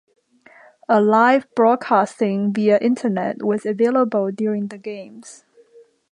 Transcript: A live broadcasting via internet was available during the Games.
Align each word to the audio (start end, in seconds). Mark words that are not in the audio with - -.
A 0.89 0.99
live 0.99 1.45
broadcasting 1.53 2.51
via 2.51 2.79
internet 2.79 3.43
was 3.43 3.67
available 3.67 4.31
during 4.31 4.69
the 4.69 4.79
Games. 4.79 5.45